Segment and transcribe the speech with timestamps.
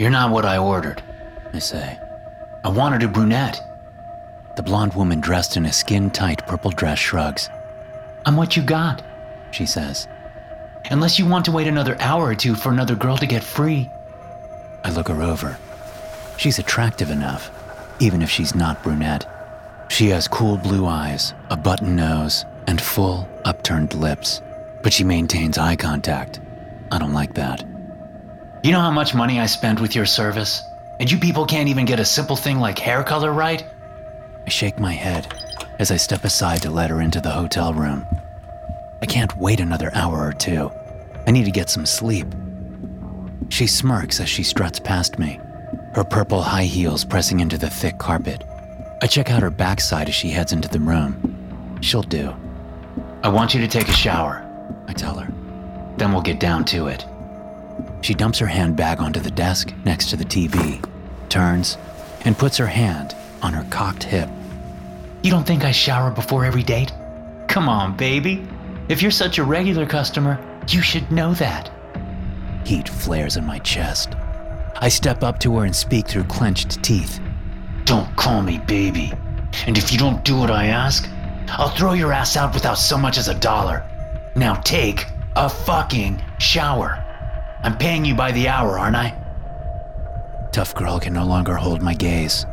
[0.00, 1.02] You're not what I ordered,
[1.52, 1.98] I say.
[2.64, 3.60] I wanted a brunette.
[4.56, 7.50] The blonde woman dressed in a skin tight purple dress shrugs.
[8.24, 9.02] I'm what you got,
[9.50, 10.08] she says.
[10.90, 13.90] Unless you want to wait another hour or two for another girl to get free.
[14.84, 15.58] I look her over.
[16.38, 17.50] She's attractive enough,
[17.98, 19.26] even if she's not brunette.
[19.90, 24.40] She has cool blue eyes, a button nose, and full, upturned lips.
[24.82, 26.40] But she maintains eye contact.
[26.90, 27.69] I don't like that.
[28.62, 30.62] You know how much money I spend with your service?
[30.98, 33.64] And you people can't even get a simple thing like hair color right?
[34.46, 35.32] I shake my head
[35.78, 38.06] as I step aside to let her into the hotel room.
[39.00, 40.70] I can't wait another hour or two.
[41.26, 42.26] I need to get some sleep.
[43.48, 45.40] She smirks as she struts past me,
[45.94, 48.44] her purple high heels pressing into the thick carpet.
[49.00, 51.78] I check out her backside as she heads into the room.
[51.80, 52.34] She'll do.
[53.22, 54.46] I want you to take a shower,
[54.86, 55.32] I tell her.
[55.96, 57.06] Then we'll get down to it.
[58.02, 60.82] She dumps her handbag onto the desk next to the TV,
[61.28, 61.76] turns,
[62.24, 64.28] and puts her hand on her cocked hip.
[65.22, 66.92] You don't think I shower before every date?
[67.48, 68.46] Come on, baby.
[68.88, 70.38] If you're such a regular customer,
[70.68, 71.70] you should know that.
[72.64, 74.14] Heat flares in my chest.
[74.76, 77.20] I step up to her and speak through clenched teeth.
[77.84, 79.12] Don't call me baby.
[79.66, 81.08] And if you don't do what I ask,
[81.48, 83.84] I'll throw your ass out without so much as a dollar.
[84.36, 85.06] Now take
[85.36, 86.99] a fucking shower.
[87.62, 89.16] I'm paying you by the hour, aren't I?
[90.52, 92.46] Tough girl can no longer hold my gaze.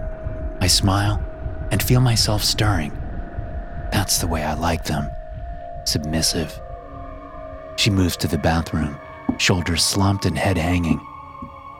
[0.59, 1.23] I smile
[1.72, 2.91] and feel myself stirring.
[3.91, 5.09] That's the way I like them
[5.88, 6.59] submissive.
[7.78, 8.97] She moves to the bathroom,
[9.38, 11.00] shoulders slumped and head hanging.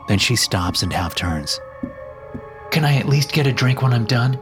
[0.08, 1.60] Then she stops and half turns.
[2.70, 4.34] Can I at least get a drink when I'm done?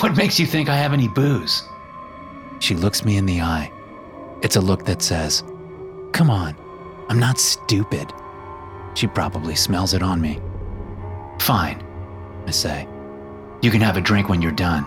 [0.00, 1.62] What makes you think I have any booze?
[2.60, 3.72] She looks me in the eye.
[4.42, 5.42] It's a look that says,
[6.12, 6.56] Come on,
[7.10, 8.12] I'm not stupid.
[8.94, 10.38] She probably smells it on me.
[11.40, 11.84] Fine,
[12.46, 12.86] I say.
[13.62, 14.86] You can have a drink when you're done,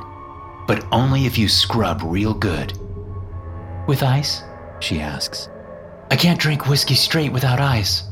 [0.66, 2.80] but only if you scrub real good.
[3.88, 4.42] With ice?
[4.80, 5.50] She asks.
[6.12, 8.04] I can't drink whiskey straight without ice.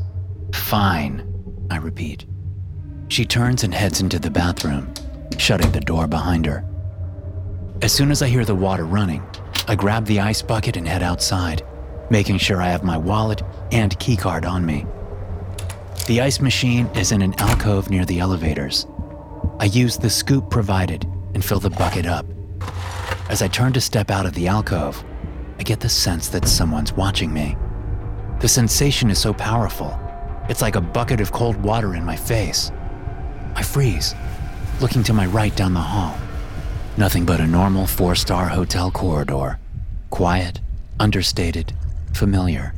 [0.53, 1.25] Fine,
[1.71, 2.25] I repeat.
[3.07, 4.93] She turns and heads into the bathroom,
[5.37, 6.65] shutting the door behind her.
[7.81, 9.23] As soon as I hear the water running,
[9.69, 11.63] I grab the ice bucket and head outside
[12.11, 13.41] making sure I have my wallet
[13.71, 14.85] and keycard on me.
[16.07, 18.85] The ice machine is in an alcove near the elevators.
[19.59, 22.25] I use the scoop provided and fill the bucket up.
[23.29, 25.01] As I turn to step out of the alcove,
[25.57, 27.55] I get the sense that someone's watching me.
[28.41, 29.97] The sensation is so powerful,
[30.49, 32.71] it's like a bucket of cold water in my face.
[33.55, 34.15] I freeze,
[34.81, 36.17] looking to my right down the hall.
[36.97, 39.59] Nothing but a normal four star hotel corridor.
[40.09, 40.59] Quiet,
[40.99, 41.73] understated,
[42.15, 42.73] familiar.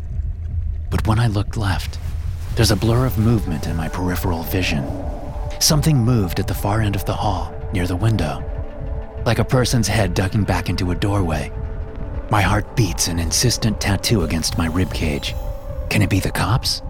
[0.90, 2.00] But when I looked left,
[2.56, 4.86] there's a blur of movement in my peripheral vision.
[5.60, 8.44] Something moved at the far end of the hall, near the window,
[9.26, 11.52] like a person's head ducking back into a doorway.
[12.30, 15.34] My heart beats an insistent tattoo against my ribcage.
[15.90, 16.82] Can it be the cops?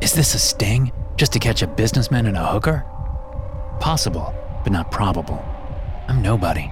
[0.00, 2.84] Is this a sting just to catch a businessman and a hooker?
[3.80, 5.44] Possible, but not probable.
[6.08, 6.70] I'm nobody.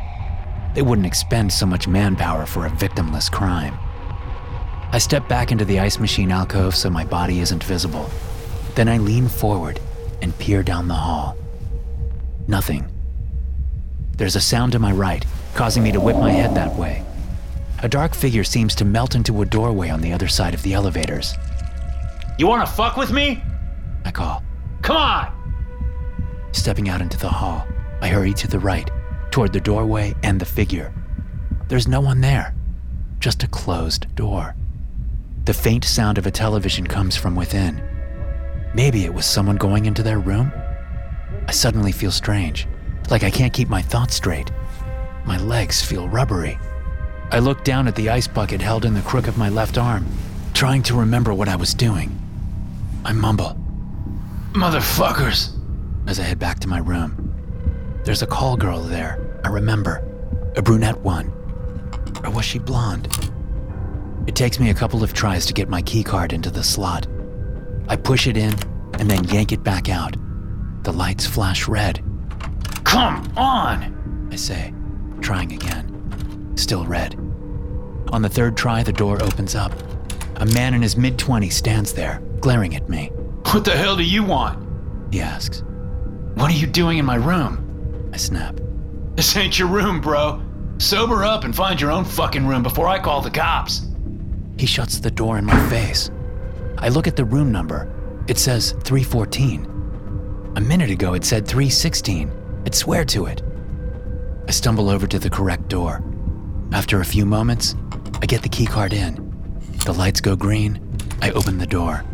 [0.75, 3.78] They wouldn't expend so much manpower for a victimless crime.
[4.94, 8.10] I step back into the ice machine alcove so my body isn't visible.
[8.74, 9.80] Then I lean forward
[10.20, 11.34] and peer down the hall.
[12.46, 12.86] Nothing.
[14.18, 15.24] There's a sound to my right,
[15.54, 17.02] causing me to whip my head that way.
[17.82, 20.74] A dark figure seems to melt into a doorway on the other side of the
[20.74, 21.34] elevators.
[22.38, 23.42] You wanna fuck with me?
[24.04, 24.42] I call.
[24.82, 26.50] Come on!
[26.52, 27.66] Stepping out into the hall,
[28.02, 28.90] I hurry to the right,
[29.30, 30.92] toward the doorway and the figure.
[31.68, 32.54] There's no one there,
[33.20, 34.54] just a closed door.
[35.44, 37.82] The faint sound of a television comes from within.
[38.74, 40.52] Maybe it was someone going into their room?
[41.48, 42.68] I suddenly feel strange,
[43.10, 44.52] like I can't keep my thoughts straight.
[45.24, 46.58] My legs feel rubbery.
[47.32, 50.06] I look down at the ice bucket held in the crook of my left arm,
[50.54, 52.16] trying to remember what I was doing.
[53.04, 53.58] I mumble,
[54.52, 55.58] Motherfuckers,
[56.06, 57.34] as I head back to my room.
[58.04, 60.06] There's a call girl there, I remember.
[60.56, 61.32] A brunette one.
[62.22, 63.08] Or was she blonde?
[64.26, 67.06] It takes me a couple of tries to get my keycard into the slot.
[67.88, 68.54] I push it in
[68.98, 70.16] and then yank it back out.
[70.84, 72.02] The lights flash red.
[72.84, 74.72] Come on, I say,
[75.20, 76.52] trying again.
[76.56, 77.14] Still red.
[78.12, 79.72] On the third try, the door opens up.
[80.36, 83.06] A man in his mid 20s stands there, glaring at me.
[83.50, 84.66] What the hell do you want?
[85.12, 85.62] He asks.
[86.34, 88.10] What are you doing in my room?
[88.12, 88.60] I snap.
[89.14, 90.42] This ain't your room, bro.
[90.78, 93.86] Sober up and find your own fucking room before I call the cops.
[94.58, 96.10] He shuts the door in my face.
[96.78, 97.88] I look at the room number.
[98.28, 100.52] It says 314.
[100.56, 102.31] A minute ago, it said 316.
[102.66, 103.43] I'd swear to it.
[104.46, 106.04] I stumble over to the correct door.
[106.72, 107.75] After a few moments,
[108.20, 109.14] I get the keycard in.
[109.84, 110.81] The lights go green.
[111.20, 112.05] I open the door.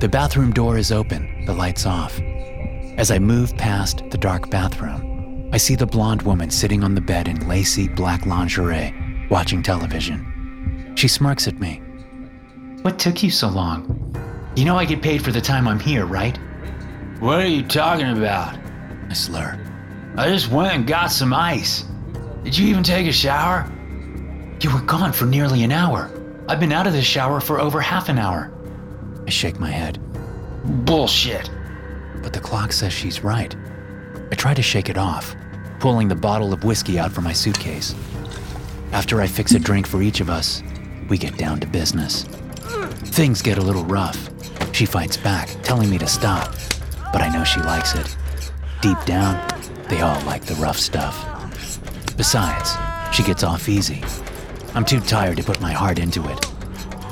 [0.00, 2.20] The bathroom door is open, the lights off.
[2.98, 7.00] As I move past the dark bathroom, I see the blonde woman sitting on the
[7.00, 8.94] bed in lacy black lingerie,
[9.30, 10.37] watching television.
[10.98, 11.80] She smirks at me.
[12.82, 14.12] What took you so long?
[14.56, 16.36] You know I get paid for the time I'm here, right?
[17.20, 18.58] What are you talking about?
[19.08, 19.64] I slur.
[20.16, 21.84] I just went and got some ice.
[22.42, 23.70] Did you even take a shower?
[24.60, 26.10] You were gone for nearly an hour.
[26.48, 28.52] I've been out of the shower for over half an hour.
[29.24, 30.00] I shake my head.
[30.84, 31.48] Bullshit.
[32.24, 33.54] But the clock says she's right.
[34.32, 35.36] I try to shake it off,
[35.78, 37.94] pulling the bottle of whiskey out from my suitcase.
[38.90, 40.60] After I fix a drink for each of us,
[41.08, 42.24] we get down to business.
[43.12, 44.28] Things get a little rough.
[44.74, 46.54] She fights back, telling me to stop,
[47.12, 48.16] but I know she likes it.
[48.82, 49.36] Deep down,
[49.88, 51.16] they all like the rough stuff.
[52.16, 52.72] Besides,
[53.14, 54.02] she gets off easy.
[54.74, 56.46] I'm too tired to put my heart into it.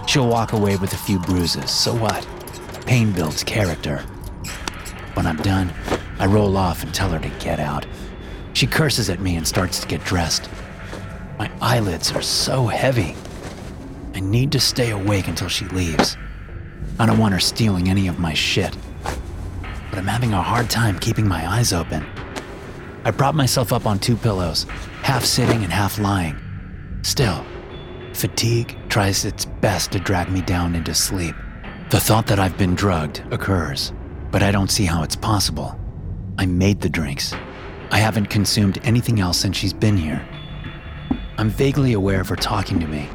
[0.07, 2.27] She'll walk away with a few bruises, so what?
[2.87, 3.99] Pain builds character.
[5.15, 5.73] When I'm done,
[6.19, 7.87] I roll off and tell her to get out.
[8.53, 10.49] She curses at me and starts to get dressed.
[11.39, 13.17] My eyelids are so heavy.
[14.17, 16.17] I need to stay awake until she leaves.
[16.99, 18.75] I don't want her stealing any of my shit.
[19.03, 22.03] But I'm having a hard time keeping my eyes open.
[23.05, 24.65] I prop myself up on two pillows,
[25.03, 26.35] half sitting and half lying.
[27.03, 27.45] Still,
[28.15, 31.35] Fatigue tries its best to drag me down into sleep.
[31.91, 33.93] The thought that I've been drugged occurs,
[34.31, 35.79] but I don't see how it's possible.
[36.39, 37.35] I made the drinks.
[37.91, 40.27] I haven't consumed anything else since she's been here.
[41.37, 43.11] I'm vaguely aware of her talking to me,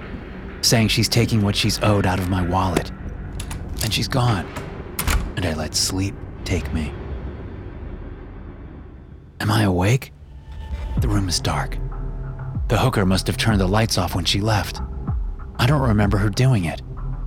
[0.61, 2.91] saying she's taking what she's owed out of my wallet.
[3.83, 4.45] And she's gone,
[5.35, 6.15] and I let sleep
[6.45, 6.93] take me.
[9.39, 10.13] Am I awake?
[10.99, 11.77] The room is dark.
[12.67, 14.81] The hooker must have turned the lights off when she left.
[15.57, 16.81] I don't remember her doing it.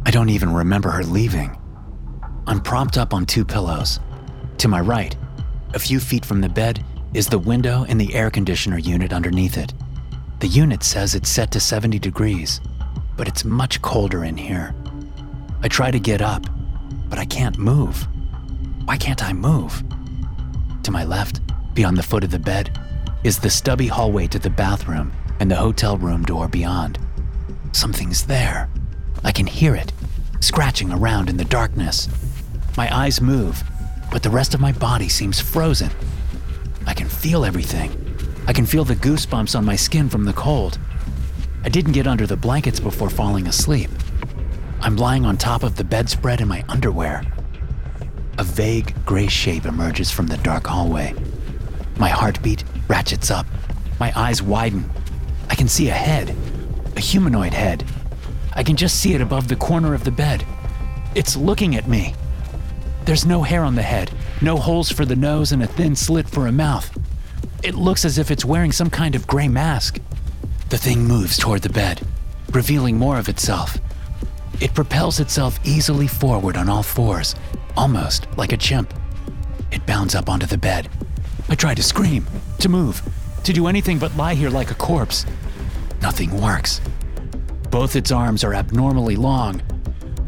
[0.06, 1.58] I don't even remember her leaving.
[2.46, 4.00] I'm propped up on two pillows.
[4.58, 5.16] To my right,
[5.74, 6.84] a few feet from the bed,
[7.14, 9.72] is the window and the air conditioner unit underneath it.
[10.40, 12.60] The unit says it's set to 70 degrees,
[13.16, 14.74] but it's much colder in here.
[15.62, 16.46] I try to get up,
[17.08, 18.06] but I can't move.
[18.84, 19.82] Why can't I move?
[20.82, 21.40] To my left,
[21.74, 22.78] beyond the foot of the bed,
[23.22, 26.98] is the stubby hallway to the bathroom and the hotel room door beyond.
[27.72, 28.68] Something's there.
[29.24, 29.92] I can hear it,
[30.40, 32.08] scratching around in the darkness.
[32.76, 33.62] My eyes move,
[34.12, 35.90] but the rest of my body seems frozen.
[36.86, 37.90] I can feel everything.
[38.46, 40.78] I can feel the goosebumps on my skin from the cold.
[41.64, 43.90] I didn't get under the blankets before falling asleep.
[44.82, 47.24] I'm lying on top of the bedspread in my underwear.
[48.36, 51.14] A vague gray shape emerges from the dark hallway.
[51.96, 53.46] My heartbeat ratchets up.
[53.98, 54.90] My eyes widen.
[55.48, 56.36] I can see a head,
[56.96, 57.82] a humanoid head.
[58.52, 60.44] I can just see it above the corner of the bed.
[61.14, 62.14] It's looking at me.
[63.06, 64.10] There's no hair on the head,
[64.42, 66.90] no holes for the nose, and a thin slit for a mouth.
[67.62, 69.98] It looks as if it's wearing some kind of gray mask.
[70.74, 72.04] The thing moves toward the bed,
[72.50, 73.78] revealing more of itself.
[74.60, 77.36] It propels itself easily forward on all fours,
[77.76, 78.92] almost like a chimp.
[79.70, 80.88] It bounds up onto the bed.
[81.48, 82.26] I try to scream,
[82.58, 83.00] to move,
[83.44, 85.24] to do anything but lie here like a corpse.
[86.02, 86.80] Nothing works.
[87.70, 89.62] Both its arms are abnormally long.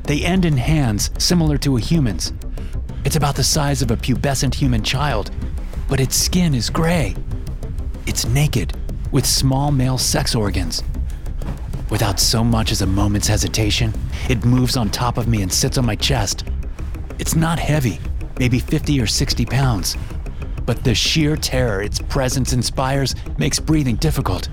[0.04, 2.32] They end in hands similar to a human's.
[3.04, 5.32] It's about the size of a pubescent human child,
[5.88, 7.16] but its skin is gray.
[8.06, 8.76] It's naked,
[9.16, 10.82] with small male sex organs.
[11.88, 13.90] Without so much as a moment's hesitation,
[14.28, 16.44] it moves on top of me and sits on my chest.
[17.18, 17.98] It's not heavy,
[18.38, 19.96] maybe 50 or 60 pounds,
[20.66, 24.50] but the sheer terror its presence inspires makes breathing difficult.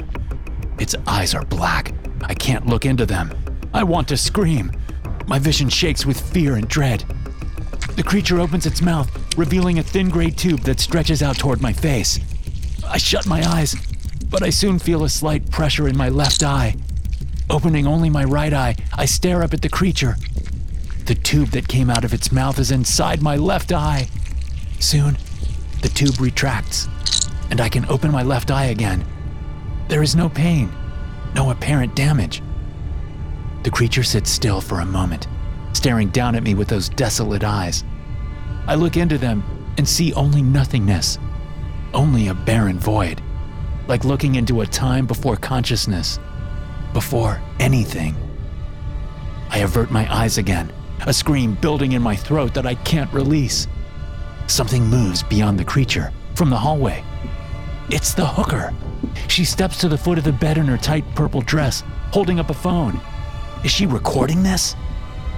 [0.80, 1.94] Its eyes are black.
[2.22, 3.34] I can't look into them.
[3.74, 4.72] I want to scream.
[5.28, 7.04] My vision shakes with fear and dread.
[7.98, 11.74] The creature opens its mouth, revealing a thin gray tube that stretches out toward my
[11.74, 12.18] face.
[12.88, 13.76] I shut my eyes,
[14.34, 16.76] but I soon feel a slight pressure in my left eye.
[17.52, 20.16] Opening only my right eye, I stare up at the creature.
[21.06, 24.08] The tube that came out of its mouth is inside my left eye.
[24.80, 25.20] Soon,
[25.84, 26.88] the tube retracts,
[27.52, 29.06] and I can open my left eye again.
[29.88, 30.72] There is no pain,
[31.36, 32.42] no apparent damage.
[33.62, 35.28] The creature sits still for a moment,
[35.74, 37.84] staring down at me with those desolate eyes.
[38.66, 39.44] I look into them
[39.78, 41.20] and see only nothingness,
[41.94, 43.22] only a barren void,
[43.88, 46.20] like looking into a time before consciousness,
[46.94, 48.16] before anything.
[49.50, 50.72] I avert my eyes again,
[51.06, 53.68] a scream building in my throat that I can't release.
[54.48, 57.04] Something moves beyond the creature, from the hallway.
[57.90, 58.74] It's the hooker.
[59.28, 62.50] She steps to the foot of the bed in her tight purple dress, holding up
[62.50, 63.00] a phone.
[63.64, 64.76] Is she recording this?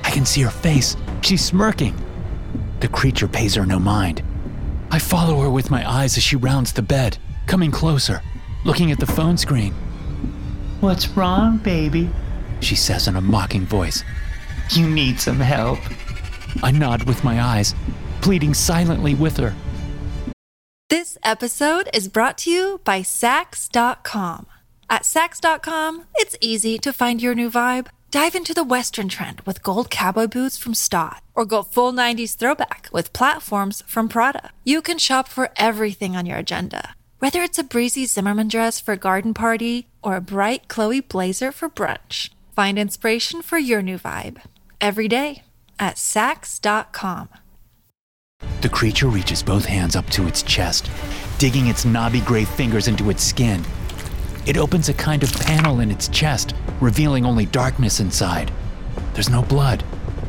[0.03, 0.95] I can see her face.
[1.21, 1.95] She's smirking.
[2.79, 4.23] The creature pays her no mind.
[4.91, 8.21] I follow her with my eyes as she rounds the bed, coming closer,
[8.65, 9.73] looking at the phone screen.
[10.81, 12.09] What's wrong, baby?
[12.59, 14.03] She says in a mocking voice.
[14.71, 15.79] You need some help.
[16.61, 17.73] I nod with my eyes,
[18.21, 19.53] pleading silently with her.
[20.89, 24.47] This episode is brought to you by Saks.com.
[24.89, 27.87] At Saks.com, it's easy to find your new vibe.
[28.11, 32.35] Dive into the Western trend with gold cowboy boots from Staud, or go full 90s
[32.35, 34.51] throwback with platforms from Prada.
[34.63, 38.93] You can shop for everything on your agenda, whether it's a breezy Zimmermann dress for
[38.93, 42.29] a garden party or a bright Chloe blazer for brunch.
[42.55, 44.41] Find inspiration for your new vibe
[44.79, 45.43] every day
[45.79, 47.29] at Saks.com.
[48.61, 50.89] The creature reaches both hands up to its chest,
[51.37, 53.63] digging its knobby gray fingers into its skin.
[54.45, 58.51] It opens a kind of panel in its chest, revealing only darkness inside.
[59.13, 59.83] There's no blood,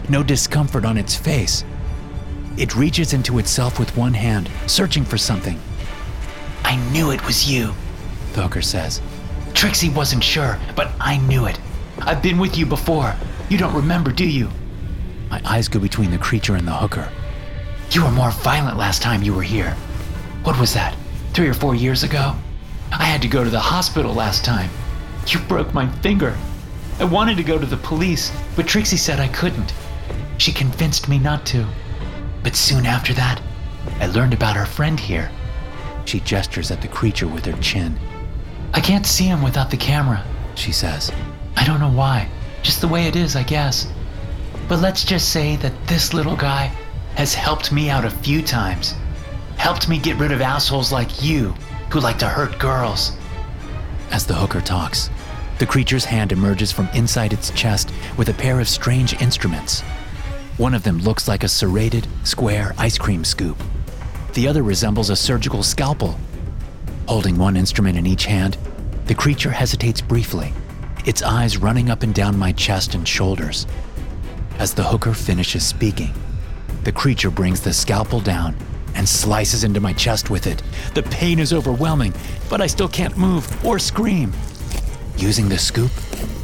[0.08, 1.64] no discomfort on its face.
[2.56, 5.60] It reaches into itself with one hand, searching for something.
[6.66, 7.72] I knew it was you,
[8.32, 9.00] The hooker says.
[9.54, 11.60] Trixie wasn't sure, but I knew it.
[12.00, 13.14] I've been with you before.
[13.48, 14.50] You don't remember, do you?
[15.30, 17.08] My eyes go between the creature and the hooker.
[17.92, 19.76] You were more violent last time you were here.
[20.42, 20.96] What was that?
[21.34, 22.34] Three or four years ago?
[22.90, 24.68] I had to go to the hospital last time.
[25.28, 26.36] You broke my finger.
[26.98, 29.72] I wanted to go to the police, but Trixie said I couldn't.
[30.38, 31.64] She convinced me not to.
[32.42, 33.40] But soon after that,
[34.00, 35.30] I learned about our friend here.
[36.06, 37.98] She gestures at the creature with her chin.
[38.72, 41.12] I can't see him without the camera, She says,
[41.56, 42.28] I don't know why.
[42.62, 43.86] Just the way it is, I guess.
[44.68, 46.72] But let's just say that this little guy
[47.16, 48.94] has helped me out a few times.
[49.56, 51.54] Helped me get rid of assholes like you
[51.90, 53.12] who like to hurt girls.
[54.10, 55.10] As the hooker talks,
[55.58, 59.82] the creature's hand emerges from inside its chest with a pair of strange instruments.
[60.56, 63.60] One of them looks like a serrated, square ice cream scoop.
[64.36, 66.20] The other resembles a surgical scalpel.
[67.08, 68.58] Holding one instrument in each hand,
[69.06, 70.52] the creature hesitates briefly,
[71.06, 73.66] its eyes running up and down my chest and shoulders.
[74.58, 76.12] As the hooker finishes speaking,
[76.84, 78.54] the creature brings the scalpel down
[78.94, 80.62] and slices into my chest with it.
[80.92, 82.12] The pain is overwhelming,
[82.50, 84.34] but I still can't move or scream.
[85.16, 85.92] Using the scoop,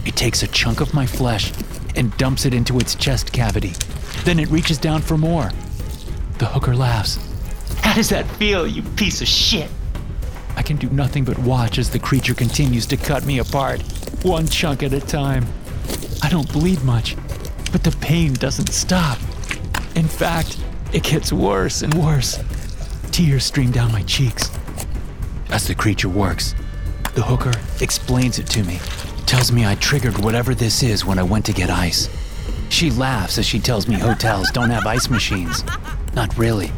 [0.07, 1.53] it takes a chunk of my flesh
[1.95, 3.75] and dumps it into its chest cavity.
[4.25, 5.51] Then it reaches down for more.
[6.39, 7.19] The hooker laughs.
[7.93, 9.71] How does that feel, you piece of shit?
[10.57, 13.83] I can do nothing but watch as the creature continues to cut me apart,
[14.23, 15.45] one chunk at a time.
[16.23, 17.17] I don't bleed much,
[17.71, 19.19] but the pain doesn't stop.
[19.95, 20.59] In fact,
[20.95, 22.43] it gets worse and worse.
[23.11, 24.51] Tears stream down my cheeks.
[25.51, 26.55] As the creature works,
[27.15, 28.79] the hooker explains it to me,
[29.27, 32.09] tells me I triggered whatever this is when I went to get ice.
[32.71, 35.63] She laughs as she tells me hotels don't have ice machines.
[36.15, 36.73] Not really.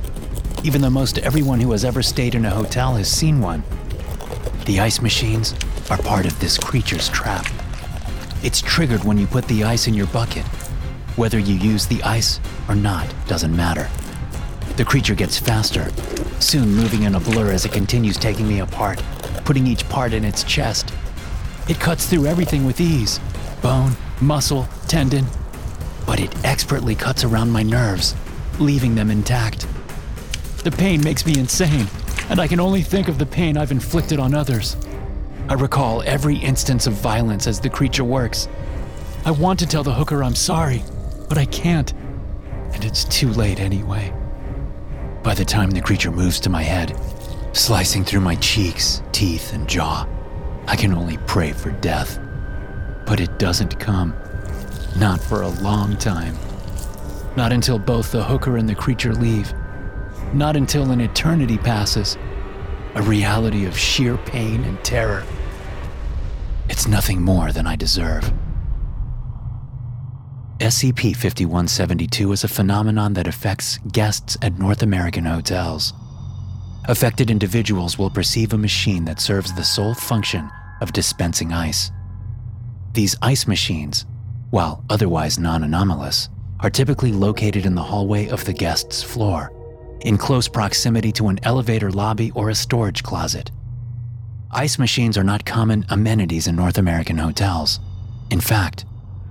[0.64, 3.62] Even though most everyone who has ever stayed in a hotel has seen one.
[4.64, 5.54] The ice machines
[5.90, 7.46] are part of this creature's trap.
[8.42, 10.46] It's triggered when you put the ice in your bucket.
[11.16, 13.90] Whether you use the ice or not doesn't matter.
[14.76, 15.90] The creature gets faster,
[16.40, 19.02] soon moving in a blur as it continues taking me apart,
[19.44, 20.94] putting each part in its chest.
[21.68, 23.20] It cuts through everything with ease
[23.60, 23.92] bone,
[24.22, 25.26] muscle, tendon.
[26.06, 28.14] But it expertly cuts around my nerves,
[28.58, 29.66] leaving them intact.
[30.64, 31.86] The pain makes me insane,
[32.30, 34.78] and I can only think of the pain I've inflicted on others.
[35.46, 38.48] I recall every instance of violence as the creature works.
[39.26, 40.82] I want to tell the hooker I'm sorry,
[41.28, 41.92] but I can't,
[42.72, 44.10] and it's too late anyway.
[45.22, 46.98] By the time the creature moves to my head,
[47.52, 50.08] slicing through my cheeks, teeth, and jaw.
[50.66, 52.18] I can only pray for death.
[53.04, 54.14] But it doesn't come.
[54.96, 56.38] Not for a long time.
[57.36, 59.52] Not until both the hooker and the creature leave.
[60.34, 62.18] Not until an eternity passes.
[62.96, 65.24] A reality of sheer pain and terror.
[66.68, 68.32] It's nothing more than I deserve.
[70.58, 75.92] SCP 5172 is a phenomenon that affects guests at North American hotels.
[76.86, 80.50] Affected individuals will perceive a machine that serves the sole function
[80.80, 81.92] of dispensing ice.
[82.92, 84.04] These ice machines,
[84.50, 89.52] while otherwise non anomalous, are typically located in the hallway of the guest's floor,
[90.04, 93.50] in close proximity to an elevator lobby or a storage closet.
[94.52, 97.80] Ice machines are not common amenities in North American hotels.
[98.30, 98.84] In fact,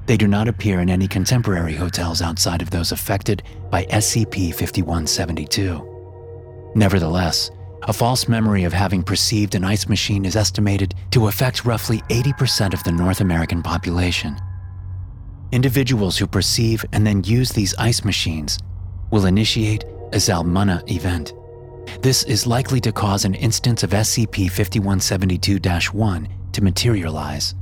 [0.06, 6.72] they do not appear in any contemporary hotels outside of those affected by SCP 5172.
[6.75, 7.51] Nevertheless,
[7.84, 12.74] a false memory of having perceived an ice machine is estimated to affect roughly 80%
[12.74, 14.39] of the North American population.
[15.51, 18.58] Individuals who perceive and then use these ice machines
[19.12, 21.34] will initiate a Zalmunna event.
[22.01, 25.60] This is likely to cause an instance of SCP 5172
[25.91, 27.55] 1 to materialize,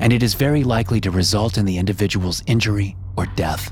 [0.00, 3.70] and it is very likely to result in the individual's injury or death.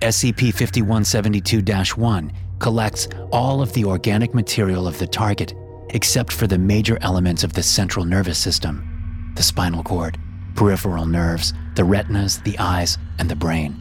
[0.00, 5.54] SCP 5172 1 collects all of the organic material of the target
[5.90, 8.86] except for the major elements of the central nervous system
[9.36, 10.18] the spinal cord,
[10.56, 13.76] peripheral nerves, the retinas, the eyes, and the brain.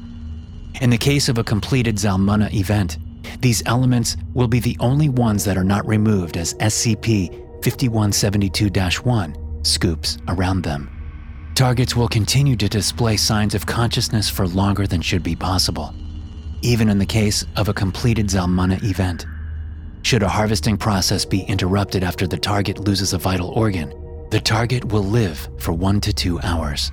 [0.80, 3.00] In the case of a completed Zalmunna event,
[3.40, 7.32] these elements will be the only ones that are not removed as SCP
[7.64, 8.70] 5172
[9.04, 10.90] 1 scoops around them.
[11.56, 15.94] Targets will continue to display signs of consciousness for longer than should be possible,
[16.62, 19.26] even in the case of a completed Zalmunna event.
[20.02, 23.94] Should a harvesting process be interrupted after the target loses a vital organ,
[24.32, 26.92] the target will live for one to two hours.